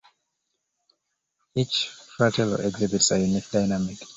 Each 1.53 1.89
"fratello" 2.17 2.55
exhibits 2.57 3.11
a 3.11 3.19
unique 3.19 3.51
dynamic. 3.51 3.99